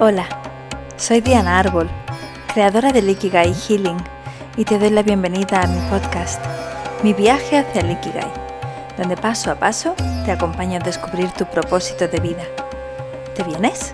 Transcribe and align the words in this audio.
Hola, 0.00 0.28
soy 0.96 1.20
Diana 1.20 1.58
Árbol, 1.58 1.90
creadora 2.54 2.92
de 2.92 3.00
Ikigai 3.00 3.52
Healing, 3.52 3.96
y 4.56 4.64
te 4.64 4.78
doy 4.78 4.90
la 4.90 5.02
bienvenida 5.02 5.60
a 5.60 5.66
mi 5.66 5.80
podcast, 5.90 6.40
Mi 7.02 7.12
viaje 7.12 7.58
hacia 7.58 7.80
el 7.80 7.90
Ikigai, 7.90 8.30
donde 8.96 9.16
paso 9.16 9.50
a 9.50 9.56
paso 9.56 9.96
te 10.24 10.30
acompaño 10.30 10.76
a 10.76 10.84
descubrir 10.84 11.32
tu 11.32 11.46
propósito 11.46 12.06
de 12.06 12.20
vida. 12.20 12.44
¿Te 13.34 13.42
vienes? 13.42 13.92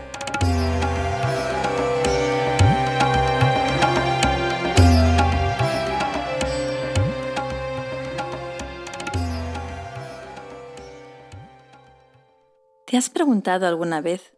¿Te 12.85 12.99
has 12.99 13.09
preguntado 13.09 13.67
alguna 13.67 14.03
vez 14.03 14.35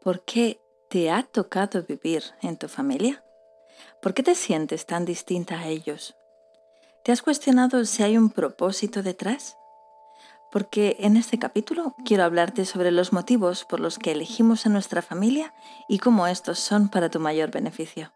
por 0.00 0.20
qué 0.20 0.60
¿Te 0.90 1.10
ha 1.10 1.22
tocado 1.22 1.82
vivir 1.82 2.24
en 2.40 2.56
tu 2.56 2.66
familia? 2.66 3.22
¿Por 4.00 4.14
qué 4.14 4.22
te 4.22 4.34
sientes 4.34 4.86
tan 4.86 5.04
distinta 5.04 5.58
a 5.58 5.68
ellos? 5.68 6.16
¿Te 7.04 7.12
has 7.12 7.20
cuestionado 7.20 7.84
si 7.84 8.02
hay 8.02 8.16
un 8.16 8.30
propósito 8.30 9.02
detrás? 9.02 9.54
Porque 10.50 10.96
en 11.00 11.18
este 11.18 11.38
capítulo 11.38 11.94
quiero 12.06 12.24
hablarte 12.24 12.64
sobre 12.64 12.90
los 12.90 13.12
motivos 13.12 13.66
por 13.66 13.80
los 13.80 13.98
que 13.98 14.12
elegimos 14.12 14.64
a 14.64 14.70
nuestra 14.70 15.02
familia 15.02 15.52
y 15.90 15.98
cómo 15.98 16.26
estos 16.26 16.58
son 16.58 16.88
para 16.88 17.10
tu 17.10 17.20
mayor 17.20 17.50
beneficio. 17.50 18.10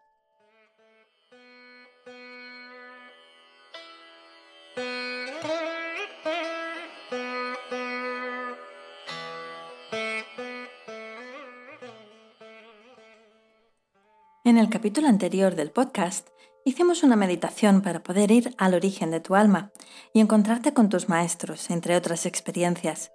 El 14.63 14.69
capítulo 14.69 15.09
anterior 15.09 15.55
del 15.55 15.71
podcast 15.71 16.29
hicimos 16.63 17.03
una 17.03 17.17
meditación 17.17 17.81
para 17.81 18.01
poder 18.01 18.31
ir 18.31 18.55
al 18.57 18.75
origen 18.75 19.11
de 19.11 19.19
tu 19.19 19.35
alma 19.35 19.73
y 20.13 20.21
encontrarte 20.21 20.73
con 20.73 20.87
tus 20.87 21.09
maestros, 21.09 21.69
entre 21.69 21.97
otras 21.97 22.25
experiencias, 22.25 23.11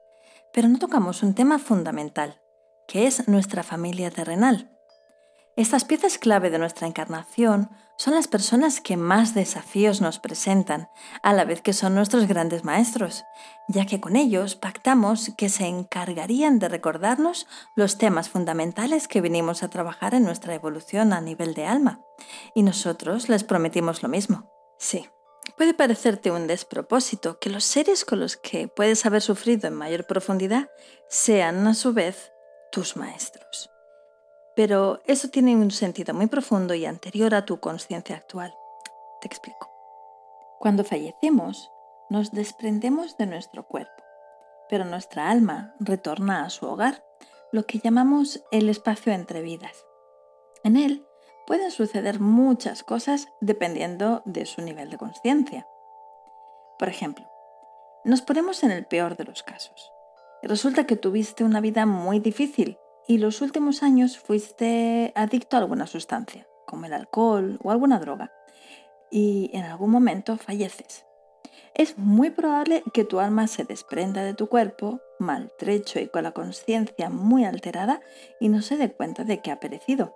pero 0.53 0.69
no 0.69 0.79
tocamos 0.79 1.23
un 1.23 1.35
tema 1.35 1.59
fundamental, 1.59 2.39
que 2.87 3.07
es 3.07 3.29
nuestra 3.29 3.63
familia 3.63 4.11
terrenal. 4.11 4.78
Estas 5.59 5.84
piezas 5.84 6.19
clave 6.19 6.51
de 6.51 6.59
nuestra 6.61 6.87
encarnación 6.87 7.69
son 7.97 8.14
las 8.14 8.28
personas 8.28 8.81
que 8.81 8.97
más 8.97 9.34
desafíos 9.34 10.00
nos 10.00 10.20
presentan, 10.20 10.89
a 11.20 11.33
la 11.33 11.45
vez 11.45 11.62
que 11.62 11.73
son 11.73 11.97
nuestros 11.97 12.28
grandes 12.28 12.62
maestros, 12.62 13.25
ya 13.67 13.84
que 13.84 14.00
con 14.00 14.15
ellos 14.15 14.55
pactamos 14.55 15.33
que 15.37 15.48
se 15.48 15.67
encargarían 15.67 16.61
de 16.61 16.69
recordarnos 16.69 17.48
los 17.75 17.98
temas 17.98 18.28
fundamentales 18.28 19.09
que 19.09 19.20
vinimos 19.20 19.65
a 19.65 19.69
trabajar 19.69 20.15
en 20.15 20.23
nuestra 20.23 20.55
evolución 20.55 21.12
a 21.12 21.20
nivel 21.20 21.55
de 21.55 21.67
alma. 21.67 22.03
Y 22.55 22.62
nosotros 22.62 23.28
les 23.28 23.43
prometimos 23.43 24.05
lo 24.05 24.09
mismo. 24.09 24.48
Sí, 24.78 25.09
puede 25.56 25.75
parecerte 25.75 26.31
un 26.31 26.47
despropósito 26.47 27.41
que 27.41 27.50
los 27.50 27.65
seres 27.65 28.05
con 28.05 28.20
los 28.20 28.37
que 28.37 28.69
puedes 28.69 29.05
haber 29.06 29.22
sufrido 29.22 29.67
en 29.67 29.75
mayor 29.75 30.06
profundidad 30.06 30.70
sean 31.09 31.67
a 31.67 31.75
su 31.75 31.93
vez 31.93 32.31
tus 32.70 32.97
maestros. 32.97 33.72
Pero 34.59 35.01
eso 35.05 35.28
tiene 35.28 35.55
un 35.55 35.70
sentido 35.70 36.14
muy 36.14 36.27
profundo 36.27 36.75
y 36.75 36.84
anterior 36.84 37.33
a 37.33 37.45
tu 37.45 37.61
conciencia 37.61 38.17
actual. 38.17 38.53
Te 39.20 39.28
explico. 39.28 39.70
Cuando 40.59 40.83
fallecemos, 40.83 41.70
nos 42.11 42.33
desprendemos 42.33 43.17
de 43.19 43.27
nuestro 43.27 43.69
cuerpo, 43.69 44.03
pero 44.69 44.84
nuestra 44.84 45.31
alma 45.31 45.77
retorna 45.78 46.45
a 46.45 46.50
su 46.50 46.67
hogar, 46.67 47.05
lo 47.53 47.67
que 47.67 47.78
llamamos 47.78 48.42
el 48.50 48.69
espacio 48.69 49.12
entre 49.12 49.42
vidas. 49.42 49.87
En 50.65 50.77
él 50.77 51.06
pueden 51.47 51.70
suceder 51.70 52.19
muchas 52.19 52.83
cosas 52.83 53.28
dependiendo 53.41 54.22
de 54.25 54.45
su 54.45 54.61
nivel 54.62 54.91
de 54.91 54.99
conciencia. 54.99 55.69
Por 56.81 56.88
ejemplo, 56.88 57.31
nos 58.04 58.22
ponemos 58.22 58.65
en 58.65 58.72
el 58.72 58.87
peor 58.87 59.16
de 59.16 59.22
los 59.22 59.44
casos. 59.44 59.93
Resulta 60.43 60.84
que 60.84 60.97
tuviste 60.97 61.44
una 61.44 61.60
vida 61.60 61.87
muy 61.87 62.19
difícil 62.19 62.77
y 63.09 63.17
los 63.17 63.41
últimos 63.41 63.83
años 63.83 64.19
fuiste 64.19 65.13
adicto 65.17 65.57
a 65.57 65.61
alguna 65.61 65.87
sustancia, 65.87 66.47
como 66.67 66.85
el 66.85 66.93
alcohol 66.93 67.59
o 67.65 67.71
alguna 67.71 67.99
droga, 67.99 68.31
y 69.11 69.51
en 69.55 69.65
algún 69.65 69.91
momento 69.91 70.37
falleces. 70.37 71.07
Es 71.75 71.97
muy 71.97 72.31
probable 72.31 72.83
que 72.93 73.05
tu 73.05 73.19
alma 73.19 73.47
se 73.47 73.65
desprenda 73.65 74.23
de 74.23 74.35
tu 74.35 74.49
cuerpo, 74.49 75.01
maltrecho 75.19 76.01
y 76.01 76.09
con 76.09 76.23
la 76.25 76.33
conciencia 76.33 77.09
muy 77.09 77.47
alterada, 77.47 78.01
y 78.41 78.51
no 78.51 78.61
se 78.61 78.77
dé 78.77 78.93
cuenta 78.93 79.25
de 79.25 79.41
que 79.41 79.51
ha 79.51 79.59
perecido. 79.59 80.15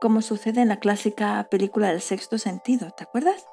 Como 0.00 0.22
sucede 0.22 0.60
en 0.60 0.68
la 0.68 0.78
clásica 0.78 1.48
película 1.50 1.88
del 1.88 2.00
sexto 2.00 2.38
sentido, 2.38 2.92
¿te 2.92 3.02
acuerdas? 3.02 3.44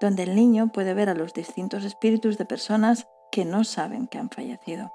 Donde 0.00 0.22
el 0.22 0.34
niño 0.34 0.72
puede 0.72 0.94
ver 0.94 1.10
a 1.10 1.14
los 1.14 1.34
distintos 1.34 1.84
espíritus 1.84 2.38
de 2.38 2.46
personas 2.46 3.06
que 3.30 3.44
no 3.44 3.64
saben 3.64 4.06
que 4.06 4.18
han 4.18 4.30
fallecido. 4.30 4.92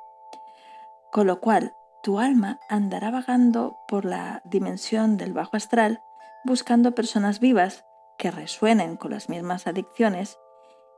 Con 1.12 1.28
lo 1.28 1.40
cual, 1.40 1.74
tu 2.04 2.20
alma 2.20 2.60
andará 2.70 3.12
vagando 3.12 3.78
por 3.88 4.06
la 4.06 4.42
dimensión 4.46 5.18
del 5.18 5.34
bajo 5.34 5.58
astral 5.58 6.02
buscando 6.46 6.96
personas 6.96 7.40
vivas 7.40 7.84
que 8.18 8.32
resuenen 8.32 8.98
con 8.98 9.12
las 9.12 9.30
mismas 9.30 9.68
adicciones 9.68 10.38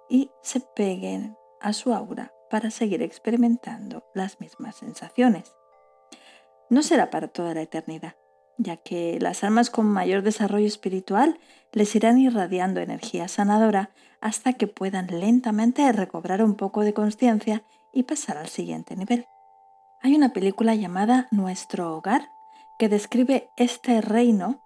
y 0.09 0.31
se 0.41 0.59
peguen 0.59 1.37
a 1.61 1.73
su 1.73 1.93
aura 1.93 2.31
para 2.49 2.71
seguir 2.71 3.01
experimentando 3.01 4.03
las 4.13 4.39
mismas 4.39 4.75
sensaciones. 4.75 5.53
No 6.69 6.83
será 6.83 7.09
para 7.09 7.27
toda 7.27 7.53
la 7.53 7.61
eternidad, 7.61 8.15
ya 8.57 8.77
que 8.77 9.19
las 9.19 9.43
almas 9.43 9.69
con 9.69 9.85
mayor 9.87 10.21
desarrollo 10.21 10.67
espiritual 10.67 11.39
les 11.71 11.95
irán 11.95 12.17
irradiando 12.17 12.79
energía 12.79 13.27
sanadora 13.27 13.91
hasta 14.21 14.53
que 14.53 14.67
puedan 14.67 15.07
lentamente 15.07 15.91
recobrar 15.91 16.43
un 16.43 16.55
poco 16.55 16.81
de 16.81 16.93
conciencia 16.93 17.63
y 17.93 18.03
pasar 18.03 18.37
al 18.37 18.49
siguiente 18.49 18.95
nivel. 18.95 19.25
Hay 20.01 20.15
una 20.15 20.29
película 20.29 20.75
llamada 20.75 21.27
Nuestro 21.29 21.93
Hogar 21.93 22.31
que 22.77 22.87
describe 22.87 23.51
este 23.57 23.99
reino 23.99 24.63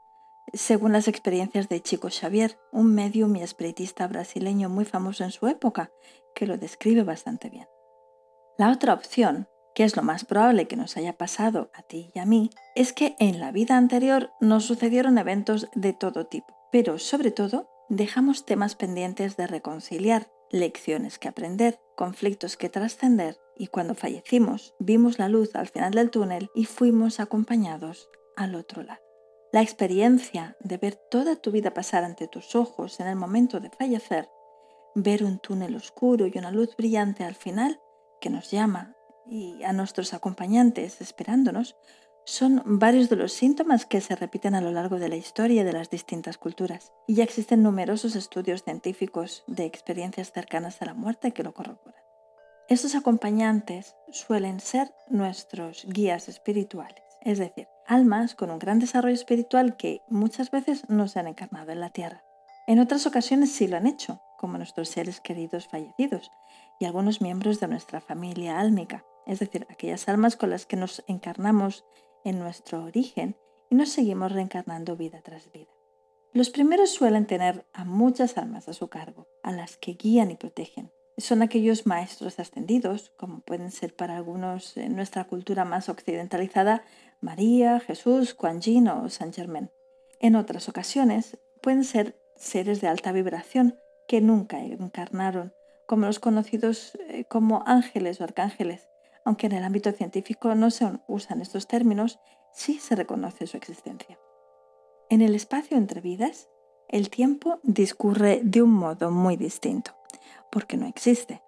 según 0.53 0.91
las 0.93 1.07
experiencias 1.07 1.69
de 1.69 1.81
Chico 1.81 2.09
Xavier, 2.11 2.59
un 2.71 2.93
medium 2.93 3.35
y 3.35 3.41
espiritista 3.41 4.07
brasileño 4.07 4.69
muy 4.69 4.85
famoso 4.85 5.23
en 5.23 5.31
su 5.31 5.47
época, 5.47 5.89
que 6.35 6.45
lo 6.45 6.59
describe 6.59 7.01
bastante 7.01 7.49
bien. 7.49 7.67
La 8.59 8.69
otra 8.69 8.93
opción, 8.93 9.47
que 9.73 9.83
es 9.83 9.95
lo 9.95 10.03
más 10.03 10.23
probable 10.25 10.67
que 10.67 10.75
nos 10.75 10.97
haya 10.97 11.13
pasado 11.13 11.71
a 11.73 11.81
ti 11.81 12.11
y 12.13 12.19
a 12.19 12.25
mí, 12.25 12.51
es 12.75 12.93
que 12.93 13.15
en 13.17 13.39
la 13.39 13.51
vida 13.51 13.77
anterior 13.77 14.31
nos 14.39 14.65
sucedieron 14.65 15.17
eventos 15.17 15.67
de 15.73 15.93
todo 15.93 16.27
tipo, 16.27 16.55
pero 16.71 16.99
sobre 16.99 17.31
todo 17.31 17.67
dejamos 17.89 18.45
temas 18.45 18.75
pendientes 18.75 19.35
de 19.35 19.47
reconciliar, 19.47 20.27
lecciones 20.51 21.17
que 21.17 21.29
aprender, 21.29 21.79
conflictos 21.95 22.55
que 22.55 22.69
trascender 22.69 23.39
y 23.55 23.67
cuando 23.67 23.95
fallecimos 23.95 24.73
vimos 24.79 25.19
la 25.19 25.29
luz 25.29 25.55
al 25.55 25.67
final 25.67 25.93
del 25.93 26.09
túnel 26.09 26.49
y 26.55 26.65
fuimos 26.65 27.19
acompañados 27.19 28.09
al 28.35 28.55
otro 28.55 28.83
lado. 28.83 29.01
La 29.51 29.61
experiencia 29.61 30.57
de 30.59 30.77
ver 30.77 30.95
toda 31.11 31.35
tu 31.35 31.51
vida 31.51 31.73
pasar 31.73 32.03
ante 32.03 32.27
tus 32.27 32.55
ojos 32.55 32.99
en 32.99 33.07
el 33.07 33.15
momento 33.15 33.59
de 33.59 33.69
fallecer, 33.69 34.29
ver 34.95 35.23
un 35.23 35.39
túnel 35.39 35.75
oscuro 35.75 36.27
y 36.27 36.37
una 36.37 36.51
luz 36.51 36.75
brillante 36.75 37.23
al 37.23 37.35
final 37.35 37.79
que 38.19 38.29
nos 38.29 38.49
llama 38.49 38.95
y 39.27 39.63
a 39.63 39.73
nuestros 39.73 40.13
acompañantes 40.13 41.01
esperándonos, 41.01 41.75
son 42.25 42.61
varios 42.65 43.09
de 43.09 43.17
los 43.17 43.33
síntomas 43.33 43.85
que 43.85 44.01
se 44.01 44.15
repiten 44.15 44.55
a 44.55 44.61
lo 44.61 44.71
largo 44.71 44.97
de 44.97 45.09
la 45.09 45.17
historia 45.17 45.63
de 45.63 45.73
las 45.73 45.89
distintas 45.89 46.37
culturas, 46.37 46.93
y 47.05 47.15
ya 47.15 47.23
existen 47.23 47.63
numerosos 47.63 48.15
estudios 48.15 48.63
científicos 48.63 49.43
de 49.47 49.65
experiencias 49.65 50.31
cercanas 50.31 50.81
a 50.81 50.85
la 50.85 50.93
muerte 50.93 51.31
que 51.31 51.43
lo 51.43 51.53
corroboran. 51.53 52.02
Estos 52.73 52.95
acompañantes 52.95 53.95
suelen 54.11 54.59
ser 54.59 54.91
nuestros 55.07 55.85
guías 55.87 56.27
espirituales, 56.27 57.03
es 57.21 57.37
decir, 57.37 57.67
almas 57.85 58.33
con 58.33 58.49
un 58.49 58.57
gran 58.57 58.79
desarrollo 58.79 59.13
espiritual 59.13 59.77
que 59.77 60.01
muchas 60.09 60.49
veces 60.49 60.89
no 60.89 61.07
se 61.07 61.19
han 61.19 61.27
encarnado 61.27 61.71
en 61.71 61.79
la 61.79 61.91
Tierra. 61.91 62.23
En 62.65 62.79
otras 62.79 63.05
ocasiones 63.05 63.51
sí 63.51 63.67
lo 63.67 63.77
han 63.77 63.85
hecho, 63.85 64.23
como 64.39 64.57
nuestros 64.57 64.89
seres 64.89 65.21
queridos 65.21 65.67
fallecidos 65.67 66.31
y 66.79 66.85
algunos 66.85 67.21
miembros 67.21 67.59
de 67.59 67.67
nuestra 67.67 68.01
familia 68.01 68.59
álmica, 68.59 69.05
es 69.27 69.37
decir, 69.37 69.67
aquellas 69.69 70.09
almas 70.09 70.35
con 70.35 70.49
las 70.49 70.65
que 70.65 70.75
nos 70.75 71.03
encarnamos 71.05 71.85
en 72.25 72.39
nuestro 72.39 72.85
origen 72.85 73.37
y 73.69 73.75
nos 73.75 73.89
seguimos 73.89 74.31
reencarnando 74.31 74.95
vida 74.95 75.21
tras 75.21 75.51
vida. 75.51 75.69
Los 76.31 76.49
primeros 76.49 76.89
suelen 76.89 77.27
tener 77.27 77.67
a 77.71 77.85
muchas 77.85 78.35
almas 78.39 78.67
a 78.67 78.73
su 78.73 78.87
cargo, 78.87 79.27
a 79.43 79.51
las 79.51 79.77
que 79.77 79.93
guían 79.93 80.31
y 80.31 80.37
protegen. 80.37 80.91
Son 81.17 81.43
aquellos 81.43 81.85
maestros 81.85 82.39
ascendidos, 82.39 83.11
como 83.17 83.41
pueden 83.41 83.71
ser 83.71 83.95
para 83.95 84.17
algunos 84.17 84.75
en 84.77 84.95
nuestra 84.95 85.25
cultura 85.25 85.63
más 85.63 85.87
occidentalizada 85.87 86.83
María, 87.21 87.79
Jesús, 87.79 88.33
Kuan 88.33 88.61
Yin 88.61 88.87
o 88.87 89.09
San 89.09 89.31
Germain. 89.31 89.69
En 90.19 90.35
otras 90.35 90.69
ocasiones 90.69 91.37
pueden 91.61 91.83
ser 91.83 92.19
seres 92.35 92.81
de 92.81 92.87
alta 92.87 93.11
vibración 93.11 93.77
que 94.07 94.21
nunca 94.21 94.59
encarnaron, 94.59 95.53
como 95.85 96.07
los 96.07 96.19
conocidos 96.19 96.97
eh, 97.07 97.25
como 97.25 97.63
ángeles 97.67 98.19
o 98.19 98.23
arcángeles, 98.23 98.87
aunque 99.23 99.45
en 99.45 99.53
el 99.53 99.63
ámbito 99.63 99.91
científico 99.91 100.55
no 100.55 100.71
se 100.71 100.87
usan 101.07 101.41
estos 101.41 101.67
términos 101.67 102.19
sí 102.53 102.79
se 102.79 102.95
reconoce 102.95 103.47
su 103.47 103.57
existencia. 103.57 104.19
En 105.09 105.21
el 105.21 105.35
espacio 105.35 105.77
entre 105.77 106.01
vidas, 106.01 106.49
el 106.87 107.09
tiempo 107.09 107.59
discurre 107.63 108.41
de 108.43 108.61
un 108.61 108.71
modo 108.71 109.11
muy 109.11 109.35
distinto, 109.35 109.95
porque 110.51 110.77
no 110.77 110.87
existe, 110.87 111.41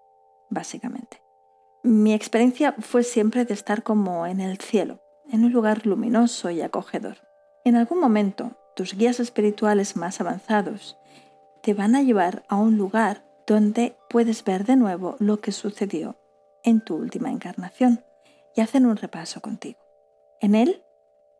básicamente. 0.49 1.21
Mi 1.83 2.13
experiencia 2.13 2.73
fue 2.79 3.03
siempre 3.03 3.45
de 3.45 3.53
estar 3.53 3.83
como 3.83 4.25
en 4.25 4.39
el 4.39 4.57
cielo, 4.57 5.01
en 5.31 5.43
un 5.43 5.51
lugar 5.51 5.85
luminoso 5.85 6.49
y 6.49 6.61
acogedor. 6.61 7.17
En 7.63 7.75
algún 7.75 7.99
momento, 7.99 8.57
tus 8.75 8.95
guías 8.95 9.19
espirituales 9.19 9.95
más 9.95 10.19
avanzados 10.19 10.97
te 11.61 11.73
van 11.73 11.95
a 11.95 12.01
llevar 12.01 12.43
a 12.49 12.55
un 12.55 12.77
lugar 12.77 13.25
donde 13.47 13.95
puedes 14.09 14.43
ver 14.43 14.65
de 14.65 14.75
nuevo 14.75 15.15
lo 15.19 15.39
que 15.39 15.51
sucedió 15.51 16.17
en 16.63 16.81
tu 16.81 16.95
última 16.95 17.31
encarnación 17.31 18.03
y 18.55 18.61
hacen 18.61 18.85
un 18.85 18.97
repaso 18.97 19.41
contigo. 19.41 19.79
En 20.41 20.55
él 20.55 20.83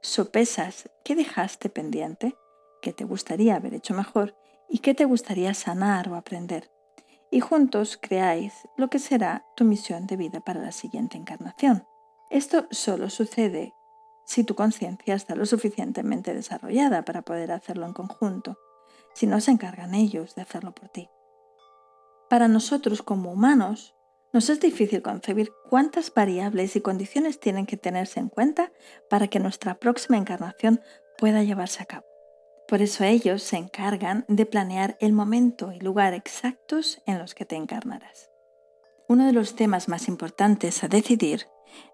sopesas 0.02 0.90
qué 1.04 1.16
dejaste 1.16 1.70
pendiente, 1.70 2.36
qué 2.82 2.94
te 2.94 3.04
gustaría 3.04 3.56
haber 3.56 3.74
hecho 3.74 3.94
mejor 3.94 4.36
y 4.70 4.80
qué 4.80 4.94
te 4.94 5.06
gustaría 5.06 5.54
sanar 5.54 6.10
o 6.10 6.16
aprender. 6.16 6.70
Y 7.36 7.42
juntos 7.42 8.00
creáis 8.02 8.66
lo 8.78 8.90
que 8.90 8.98
será 8.98 9.46
tu 9.58 9.66
misión 9.66 10.08
de 10.08 10.16
vida 10.16 10.40
para 10.40 10.62
la 10.62 10.72
siguiente 10.72 11.18
encarnación. 11.18 11.86
Esto 12.30 12.66
solo 12.72 13.10
sucede 13.10 13.74
si 14.26 14.46
tu 14.46 14.56
conciencia 14.56 15.16
está 15.16 15.36
lo 15.36 15.46
suficientemente 15.46 16.34
desarrollada 16.34 17.04
para 17.04 17.24
poder 17.24 17.52
hacerlo 17.52 17.88
en 17.88 17.92
conjunto, 17.92 18.58
si 19.14 19.28
no 19.28 19.42
se 19.42 19.52
encargan 19.52 19.96
ellos 19.96 20.34
de 20.36 20.44
hacerlo 20.44 20.74
por 20.74 20.88
ti. 20.88 21.10
Para 22.30 22.48
nosotros 22.48 23.02
como 23.02 23.34
humanos, 23.34 23.96
nos 24.32 24.50
es 24.50 24.62
difícil 24.62 25.02
concebir 25.02 25.52
cuántas 25.70 26.14
variables 26.14 26.78
y 26.78 26.82
condiciones 26.82 27.42
tienen 27.42 27.66
que 27.66 27.76
tenerse 27.76 28.22
en 28.22 28.30
cuenta 28.30 28.72
para 29.10 29.28
que 29.28 29.42
nuestra 29.42 29.76
próxima 29.76 30.16
encarnación 30.16 30.80
pueda 31.18 31.44
llevarse 31.44 31.84
a 31.84 31.86
cabo. 31.86 32.15
Por 32.68 32.82
eso 32.82 33.04
ellos 33.04 33.44
se 33.44 33.58
encargan 33.58 34.26
de 34.28 34.46
planear 34.46 34.98
el 35.00 35.14
momento 35.14 35.72
y 35.72 35.80
lugar 35.80 36.14
exactos 36.14 37.02
en 37.06 37.20
los 37.20 37.36
que 37.36 37.46
te 37.46 37.56
encarnarás. 37.56 38.32
Uno 39.08 39.28
de 39.28 39.34
los 39.34 39.56
temas 39.56 39.88
más 39.88 40.08
importantes 40.08 40.84
a 40.84 40.88
decidir 40.88 41.48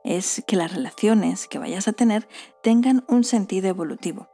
es 0.04 0.44
que 0.48 0.56
las 0.56 0.74
relaciones 0.74 1.48
que 1.48 1.60
vayas 1.60 1.90
a 1.90 1.94
tener 1.94 2.28
tengan 2.64 3.04
un 3.10 3.26
sentido 3.26 3.68
evolutivo. 3.68 4.30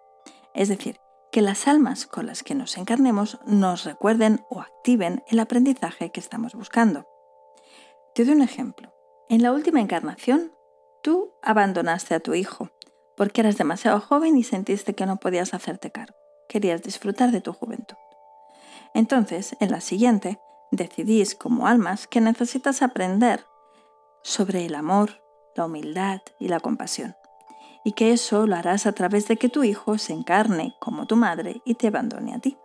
Es 0.54 0.70
decir, 0.70 1.00
que 1.32 1.42
las 1.42 1.68
almas 1.68 2.06
con 2.06 2.28
las 2.28 2.44
que 2.44 2.56
nos 2.56 2.78
encarnemos 2.78 3.40
nos 3.46 3.84
recuerden 3.84 4.42
o 4.50 4.62
activen 4.62 5.24
el 5.28 5.40
aprendizaje 5.40 6.12
que 6.12 6.20
estamos 6.20 6.54
buscando. 6.54 7.08
Te 8.14 8.26
doy 8.26 8.36
un 8.36 8.42
ejemplo. 8.42 8.94
En 9.30 9.42
la 9.42 9.52
última 9.52 9.82
encarnación, 9.82 10.54
tú 11.02 11.34
abandonaste 11.42 12.14
a 12.14 12.20
tu 12.20 12.36
hijo 12.36 12.70
porque 13.18 13.42
eras 13.42 13.58
demasiado 13.58 14.00
joven 14.00 14.38
y 14.38 14.44
sentiste 14.44 14.94
que 14.94 15.08
no 15.08 15.18
podías 15.18 15.56
hacerte 15.56 15.92
cargo. 15.92 16.27
Querías 16.48 16.84
disfrutar 16.84 17.32
de 17.32 17.42
tu 17.42 17.54
juventud. 17.54 17.98
Entonces, 18.94 19.56
en 19.60 19.72
la 19.72 19.82
siguiente, 19.82 20.40
decidís 20.72 21.36
como 21.36 21.68
almas 21.68 22.08
que 22.08 22.22
necesitas 22.22 22.82
aprender 22.82 23.46
sobre 24.24 24.66
el 24.66 24.76
amor, 24.76 25.22
la 25.56 25.66
humildad 25.66 26.22
y 26.40 26.48
la 26.48 26.60
compasión, 26.60 27.16
y 27.84 27.94
que 27.94 28.12
eso 28.12 28.48
lo 28.48 28.56
harás 28.56 28.86
a 28.86 28.94
través 28.94 29.28
de 29.28 29.38
que 29.38 29.50
tu 29.50 29.64
hijo 29.64 29.98
se 29.98 30.14
encarne 30.14 30.76
como 30.80 31.06
tu 31.06 31.16
madre 31.16 31.62
y 31.66 31.76
te 31.76 31.88
abandone 31.88 32.34
a 32.34 32.40
ti. 32.40 32.58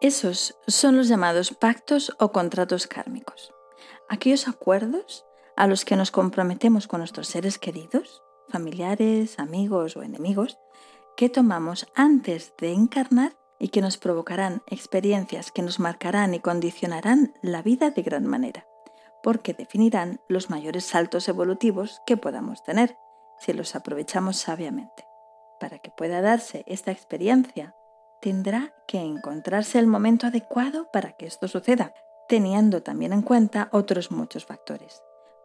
Esos 0.00 0.56
son 0.66 0.96
los 0.96 1.08
llamados 1.08 1.52
pactos 1.52 2.14
o 2.18 2.32
contratos 2.32 2.86
kármicos 2.86 3.54
aquellos 4.08 4.48
acuerdos 4.48 5.24
a 5.56 5.66
los 5.66 5.84
que 5.84 5.96
nos 5.96 6.10
comprometemos 6.10 6.86
con 6.86 7.00
nuestros 7.00 7.28
seres 7.28 7.58
queridos, 7.58 8.22
familiares, 8.48 9.38
amigos 9.38 9.96
o 9.96 10.02
enemigos, 10.02 10.58
que 11.16 11.28
tomamos 11.28 11.86
antes 11.94 12.54
de 12.58 12.72
encarnar 12.72 13.36
y 13.58 13.68
que 13.68 13.80
nos 13.80 13.96
provocarán 13.96 14.62
experiencias 14.66 15.52
que 15.52 15.62
nos 15.62 15.80
marcarán 15.80 16.34
y 16.34 16.40
condicionarán 16.40 17.34
la 17.42 17.62
vida 17.62 17.90
de 17.90 18.02
gran 18.02 18.26
manera, 18.26 18.66
porque 19.22 19.54
definirán 19.54 20.20
los 20.28 20.50
mayores 20.50 20.84
saltos 20.84 21.28
evolutivos 21.28 22.00
que 22.06 22.16
podamos 22.16 22.62
tener 22.62 22.96
si 23.38 23.52
los 23.52 23.74
aprovechamos 23.74 24.36
sabiamente. 24.36 25.06
Para 25.60 25.78
que 25.78 25.90
pueda 25.90 26.20
darse 26.20 26.64
esta 26.66 26.90
experiencia, 26.90 27.74
tendrá 28.20 28.74
que 28.86 28.98
encontrarse 28.98 29.78
el 29.78 29.86
momento 29.86 30.26
adecuado 30.26 30.90
para 30.92 31.12
que 31.12 31.26
esto 31.26 31.48
suceda, 31.48 31.94
teniendo 32.28 32.82
también 32.82 33.12
en 33.12 33.22
cuenta 33.22 33.68
otros 33.72 34.10
muchos 34.10 34.46
factores, 34.46 35.02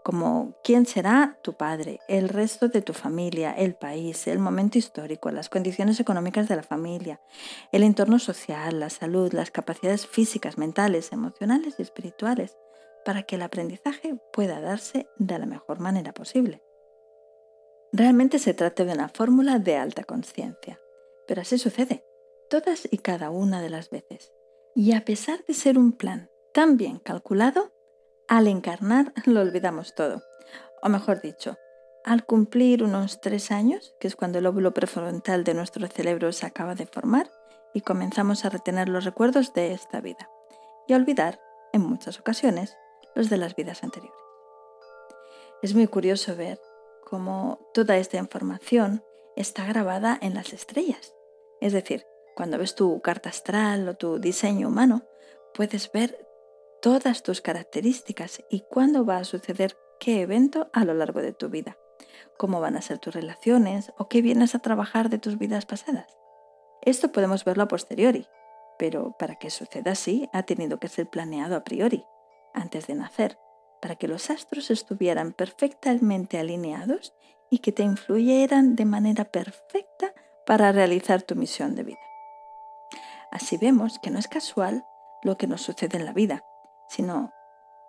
como 0.10 0.56
quién 0.64 0.88
será 0.88 1.38
tu 1.44 1.54
padre, 1.54 2.00
el 2.08 2.30
resto 2.30 2.68
de 2.68 2.82
tu 2.82 2.94
familia, 2.94 3.52
el 3.52 3.76
país, 3.76 4.26
el 4.26 4.40
momento 4.40 4.80
histórico, 4.80 5.30
las 5.30 5.50
condiciones 5.50 6.00
económicas 6.00 6.48
de 6.48 6.56
la 6.56 6.64
familia, 6.64 7.22
el 7.72 7.84
entorno 7.84 8.18
social, 8.18 8.80
la 8.80 8.90
salud, 8.90 9.32
las 9.34 9.52
capacidades 9.52 10.08
físicas, 10.08 10.58
mentales, 10.58 11.12
emocionales 11.12 11.76
y 11.78 11.84
espirituales, 11.84 12.58
para 13.06 13.22
que 13.22 13.36
el 13.36 13.44
aprendizaje 13.44 14.16
pueda 14.34 14.60
darse 14.60 15.08
de 15.20 15.38
la 15.38 15.46
mejor 15.46 15.80
manera 15.80 16.12
posible. 16.12 16.64
Realmente 17.94 18.40
se 18.40 18.56
trata 18.56 18.86
de 18.86 18.94
una 18.94 19.10
fórmula 19.10 19.60
de 19.60 19.78
alta 19.78 20.04
conciencia, 20.06 20.80
pero 21.28 21.42
así 21.42 21.60
sucede, 21.60 22.04
todas 22.50 22.88
y 22.90 22.98
cada 22.98 23.30
una 23.30 23.62
de 23.62 23.70
las 23.70 23.92
veces. 23.92 24.34
Y 24.74 24.94
a 24.94 25.06
pesar 25.06 25.46
de 25.46 25.54
ser 25.54 25.78
un 25.78 25.92
plan 25.92 26.32
tan 26.52 26.78
bien 26.78 26.98
calculado, 26.98 27.72
al 28.30 28.48
encarnar 28.48 29.12
lo 29.26 29.42
olvidamos 29.42 29.96
todo. 29.96 30.22
O 30.82 30.88
mejor 30.88 31.20
dicho, 31.20 31.58
al 32.06 32.26
cumplir 32.26 32.84
unos 32.84 33.20
tres 33.20 33.52
años, 33.52 33.96
que 34.00 34.08
es 34.08 34.16
cuando 34.16 34.38
el 34.38 34.46
óvulo 34.46 34.74
prefrontal 34.74 35.44
de 35.44 35.56
nuestro 35.56 35.86
cerebro 35.88 36.32
se 36.32 36.46
acaba 36.46 36.76
de 36.76 36.86
formar, 36.86 37.30
y 37.74 37.82
comenzamos 37.82 38.46
a 38.46 38.50
retener 38.50 38.88
los 38.88 39.04
recuerdos 39.04 39.54
de 39.54 39.74
esta 39.74 40.00
vida, 40.00 40.30
y 40.88 40.94
a 40.94 40.96
olvidar, 40.96 41.42
en 41.74 41.82
muchas 41.82 42.20
ocasiones, 42.20 42.78
los 43.16 43.30
de 43.30 43.38
las 43.38 43.56
vidas 43.56 43.84
anteriores. 43.84 44.16
Es 45.62 45.74
muy 45.74 45.88
curioso 45.88 46.36
ver 46.36 46.62
cómo 47.04 47.60
toda 47.74 47.98
esta 47.98 48.18
información 48.18 49.04
está 49.36 49.66
grabada 49.66 50.18
en 50.22 50.36
las 50.36 50.54
estrellas. 50.54 51.14
Es 51.62 51.74
decir, 51.74 52.06
cuando 52.36 52.58
ves 52.58 52.76
tu 52.76 53.02
carta 53.02 53.30
astral 53.30 53.90
o 53.90 53.96
tu 53.96 54.20
diseño 54.20 54.68
humano, 54.68 55.04
puedes 55.54 55.92
ver 55.92 56.29
todas 56.82 57.24
tus 57.24 57.42
características 57.42 58.44
y 58.50 58.62
cuándo 58.62 59.06
va 59.06 59.18
a 59.18 59.24
suceder 59.24 59.78
qué 60.00 60.22
evento 60.22 60.70
a 60.74 60.86
lo 60.86 60.94
largo 60.94 61.22
de 61.22 61.34
tu 61.34 61.50
vida, 61.50 61.78
cómo 62.38 62.60
van 62.62 62.76
a 62.76 62.82
ser 62.82 63.00
tus 63.00 63.14
relaciones 63.14 63.92
o 63.98 64.08
qué 64.08 64.22
vienes 64.22 64.56
a 64.56 64.60
trabajar 64.60 65.10
de 65.10 65.20
tus 65.20 65.38
vidas 65.38 65.66
pasadas. 65.66 66.18
Esto 66.82 67.12
podemos 67.12 67.44
verlo 67.44 67.64
a 67.64 67.68
posteriori, 67.68 68.28
pero 68.78 69.16
para 69.20 69.36
que 69.36 69.50
suceda 69.50 69.92
así 69.92 70.30
ha 70.32 70.44
tenido 70.44 70.80
que 70.80 70.88
ser 70.88 71.10
planeado 71.10 71.56
a 71.56 71.64
priori, 71.64 72.06
antes 72.54 72.88
de 72.88 72.96
nacer, 72.96 73.38
para 73.82 73.96
que 73.96 74.08
los 74.08 74.30
astros 74.30 74.72
estuvieran 74.72 75.34
perfectamente 75.34 76.40
alineados 76.40 77.14
y 77.50 77.60
que 77.60 77.72
te 77.72 77.84
influyeran 77.84 78.76
de 78.76 78.86
manera 78.86 79.26
perfecta 79.26 80.14
para 80.46 80.72
realizar 80.72 81.22
tu 81.22 81.36
misión 81.36 81.76
de 81.76 81.84
vida. 81.84 82.00
Así 83.32 83.58
vemos 83.58 84.00
que 84.00 84.10
no 84.10 84.20
es 84.20 84.28
casual 84.28 84.86
lo 85.24 85.38
que 85.38 85.48
nos 85.48 85.62
sucede 85.62 85.98
en 85.98 86.06
la 86.06 86.14
vida, 86.14 86.44
sino 86.90 87.32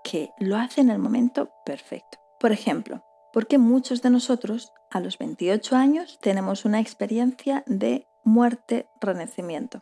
que 0.04 0.32
lo 0.38 0.56
hace 0.56 0.80
en 0.80 0.90
el 0.90 0.98
momento 0.98 1.50
perfecto. 1.64 2.18
Por 2.38 2.52
ejemplo, 2.52 3.02
¿por 3.32 3.46
qué 3.46 3.58
muchos 3.58 4.02
de 4.02 4.10
nosotros 4.10 4.72
a 4.90 5.00
los 5.00 5.18
28 5.18 5.76
años 5.76 6.18
tenemos 6.20 6.64
una 6.64 6.80
experiencia 6.80 7.64
de 7.66 8.06
muerte-renacimiento? 8.24 9.80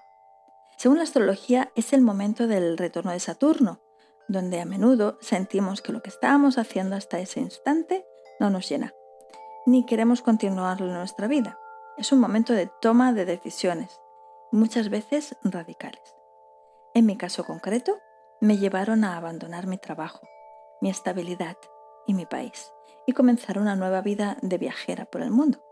Según 0.76 0.98
la 0.98 1.04
astrología, 1.04 1.70
es 1.74 1.92
el 1.92 2.00
momento 2.00 2.46
del 2.46 2.78
retorno 2.78 3.10
de 3.10 3.20
Saturno, 3.20 3.80
donde 4.28 4.60
a 4.60 4.64
menudo 4.64 5.18
sentimos 5.20 5.82
que 5.82 5.92
lo 5.92 6.02
que 6.02 6.10
estábamos 6.10 6.58
haciendo 6.58 6.96
hasta 6.96 7.18
ese 7.18 7.40
instante 7.40 8.04
no 8.38 8.50
nos 8.50 8.68
llena, 8.68 8.92
ni 9.66 9.84
queremos 9.84 10.22
continuarlo 10.22 10.86
en 10.86 10.94
nuestra 10.94 11.26
vida. 11.26 11.58
Es 11.96 12.12
un 12.12 12.20
momento 12.20 12.52
de 12.52 12.70
toma 12.80 13.12
de 13.12 13.24
decisiones, 13.24 14.00
muchas 14.52 14.88
veces 14.88 15.36
radicales. 15.42 16.14
En 16.94 17.06
mi 17.06 17.16
caso 17.16 17.44
concreto, 17.44 17.98
me 18.40 18.56
llevaron 18.58 19.04
a 19.04 19.16
abandonar 19.16 19.66
mi 19.66 19.78
trabajo, 19.78 20.26
mi 20.80 20.90
estabilidad 20.90 21.56
y 22.06 22.14
mi 22.14 22.26
país 22.26 22.72
y 23.06 23.12
comenzar 23.12 23.58
una 23.58 23.74
nueva 23.74 24.00
vida 24.02 24.36
de 24.42 24.58
viajera 24.58 25.06
por 25.06 25.22
el 25.22 25.30
mundo. 25.30 25.64